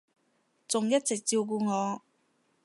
[0.67, 2.01] 仲一直照顧我